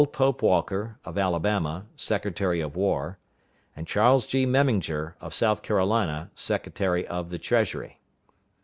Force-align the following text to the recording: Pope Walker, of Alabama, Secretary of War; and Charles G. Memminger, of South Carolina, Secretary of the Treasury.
Pope 0.11 0.41
Walker, 0.41 0.97
of 1.05 1.15
Alabama, 1.15 1.85
Secretary 1.95 2.59
of 2.59 2.75
War; 2.75 3.19
and 3.75 3.85
Charles 3.85 4.25
G. 4.25 4.47
Memminger, 4.47 5.13
of 5.21 5.31
South 5.31 5.61
Carolina, 5.61 6.31
Secretary 6.33 7.05
of 7.05 7.29
the 7.29 7.37
Treasury. 7.37 7.99